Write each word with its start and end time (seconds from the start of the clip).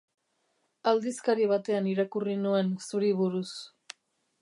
Aldizkari 0.91 1.45
batean 1.53 1.91
irakurri 1.93 2.41
nuen 2.47 2.75
zuri 2.89 3.15
buruz. 3.25 3.49